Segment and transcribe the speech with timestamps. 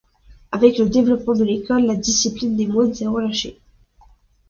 [0.51, 3.59] Avec le développement de l'école, la discipline des moines s'est relâchée.